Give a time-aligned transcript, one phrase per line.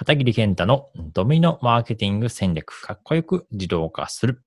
[0.00, 4.42] 片桐健太のドミノマーケティング戦略、かっこよく自動化する。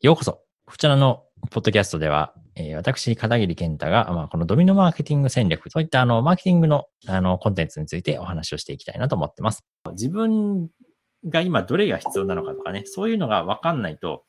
[0.00, 0.40] ようこそ。
[0.64, 9.62] こちらのポッドキャストでは、えー、私、片桐健太が、まあ、このドミノマーケティング戦略、そういったあの、マーケティングのあの、コンテンツについてお話をしていきたいなと思ってます。
[9.90, 10.70] 自分
[11.28, 14.24] が今どれが必要なのかとかね、そういうのがわかんないと、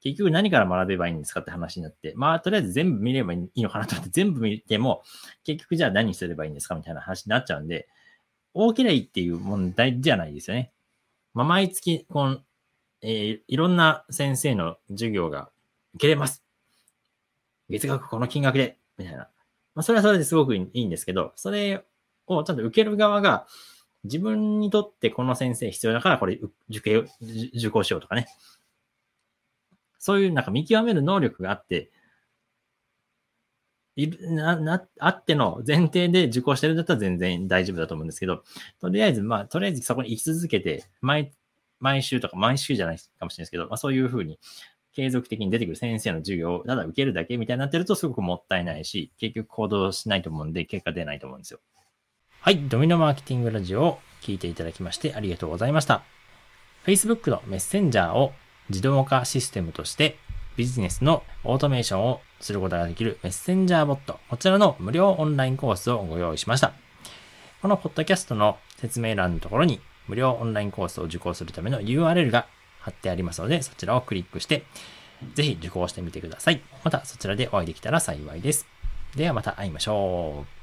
[0.00, 5.02] 結局何から学べばいいんですかって話になって、まあ、とりあえず全部見ればいいのかなと思って全部見ても、
[5.44, 7.88] 結局じゃあ何すればいいんですかみたいな話になっちゃうんで、
[8.60, 10.72] 大きないっていう問題じゃないですよね。
[11.32, 12.38] まあ、毎月、この、
[13.02, 15.48] えー、いろんな先生の授業が
[15.94, 16.42] 受けれます。
[17.68, 19.28] 月額この金額で、みたいな。
[19.76, 21.84] まあ、それはそれですごくいいんですけど、それ
[22.26, 23.46] をちゃんと受ける側が、
[24.02, 26.96] 自分にとってこの先生必要だからこれ受け、
[27.56, 28.26] 受講しようとかね。
[30.00, 31.92] そういうなんか見極める能力があって、
[34.04, 38.44] い、な、な、あっての前提で受講してるんだったら全然大丈夫だと思うんですけど、
[38.80, 41.32] とりあえず、まあ、とりあえずそこに行き続けて、毎、
[41.80, 44.38] 毎週とか毎週じゃないかもしれないですけど、まあそういうふうに
[44.92, 51.60] 継続的に出てくる先生の授業をただ受けるだけみたいになってるとすごくもったいないし、結局行動しないと思うんで、結果出ないと思うんですよ。
[52.40, 56.02] はい、ドミノマーケティングラジオを聞いていただきましてありがとうございました。
[56.86, 58.32] Facebook のメッセンジャーを
[58.70, 60.18] 自動化システムとして
[60.58, 66.72] ビジネスのオートメーションをすることができるメッセンジャーボット、こちらの無料オンラインコースをご用意しました。
[67.62, 72.48] このポッドキャストの説明欄のところに無料オンラインコースを受講するための URL が
[72.80, 74.64] 貼ってありますので、そちらをクリックして、
[75.34, 76.60] ぜひ受講してみてください。
[76.82, 78.66] またそちらでお会いできたら幸いです。
[79.14, 80.57] ではまた会いましょう。